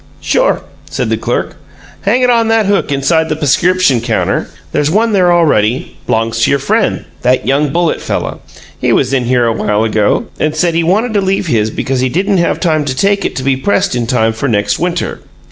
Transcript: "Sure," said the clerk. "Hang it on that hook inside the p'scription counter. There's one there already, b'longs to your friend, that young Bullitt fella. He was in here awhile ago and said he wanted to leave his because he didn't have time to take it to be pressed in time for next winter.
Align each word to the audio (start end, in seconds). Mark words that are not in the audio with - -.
"Sure," 0.19 0.61
said 0.89 1.11
the 1.11 1.15
clerk. 1.15 1.57
"Hang 2.01 2.23
it 2.23 2.29
on 2.31 2.47
that 2.47 2.65
hook 2.65 2.91
inside 2.91 3.29
the 3.29 3.35
p'scription 3.35 4.01
counter. 4.01 4.47
There's 4.71 4.89
one 4.89 5.11
there 5.11 5.31
already, 5.31 5.95
b'longs 6.07 6.41
to 6.41 6.49
your 6.49 6.57
friend, 6.57 7.05
that 7.21 7.45
young 7.45 7.69
Bullitt 7.71 8.01
fella. 8.01 8.39
He 8.79 8.91
was 8.91 9.13
in 9.13 9.25
here 9.25 9.45
awhile 9.45 9.83
ago 9.83 10.25
and 10.39 10.55
said 10.55 10.73
he 10.73 10.81
wanted 10.83 11.13
to 11.13 11.21
leave 11.21 11.45
his 11.45 11.69
because 11.69 11.99
he 11.99 12.09
didn't 12.09 12.39
have 12.39 12.59
time 12.59 12.83
to 12.85 12.95
take 12.95 13.25
it 13.25 13.35
to 13.35 13.43
be 13.43 13.55
pressed 13.55 13.93
in 13.95 14.07
time 14.07 14.33
for 14.33 14.47
next 14.47 14.79
winter. 14.79 15.19